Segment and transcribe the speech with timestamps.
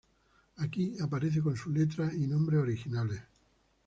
[0.57, 3.21] Aquí aparece con su letra y nombres originales.